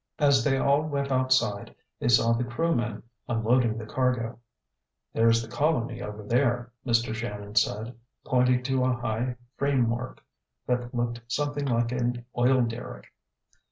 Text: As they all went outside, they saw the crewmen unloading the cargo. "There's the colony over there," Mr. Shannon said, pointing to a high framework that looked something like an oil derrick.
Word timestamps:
As 0.17 0.43
they 0.43 0.57
all 0.57 0.81
went 0.81 1.11
outside, 1.11 1.75
they 1.99 2.07
saw 2.07 2.33
the 2.33 2.43
crewmen 2.43 3.03
unloading 3.27 3.77
the 3.77 3.85
cargo. 3.85 4.39
"There's 5.13 5.43
the 5.43 5.47
colony 5.47 6.01
over 6.01 6.23
there," 6.23 6.71
Mr. 6.83 7.13
Shannon 7.13 7.53
said, 7.53 7.93
pointing 8.25 8.63
to 8.63 8.83
a 8.83 8.93
high 8.93 9.35
framework 9.57 10.19
that 10.65 10.91
looked 10.95 11.21
something 11.27 11.65
like 11.67 11.91
an 11.91 12.25
oil 12.35 12.63
derrick. 12.63 13.13